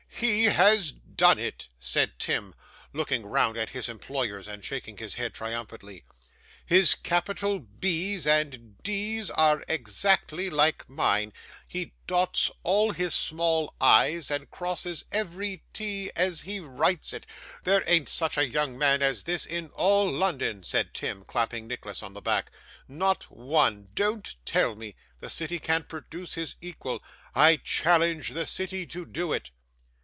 [0.13, 2.53] 'He has done it!' said Tim,
[2.93, 6.03] looking round at his employers and shaking his head triumphantly.
[6.63, 11.33] 'His capital B's and D's are exactly like mine;
[11.67, 17.25] he dots all his small i's and crosses every t as he writes it.
[17.63, 22.03] There an't such a young man as this in all London,' said Tim, clapping Nicholas
[22.03, 22.51] on the back;
[22.87, 23.87] 'not one.
[23.95, 24.95] Don't tell me!
[25.19, 27.01] The city can't produce his equal.
[27.33, 29.49] I challenge the city to do it!